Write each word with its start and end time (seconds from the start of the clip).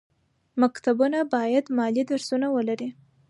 مکتبونه 0.61 1.19
باید 1.33 1.65
مالي 1.77 2.03
درسونه 2.11 2.47
ولري. 2.55 2.89